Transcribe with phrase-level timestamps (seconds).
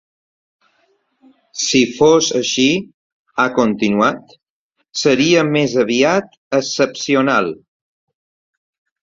[1.63, 2.65] Si fos així,
[3.43, 4.33] ha continuat,
[5.03, 7.53] seria ‘més aviat excepcional’.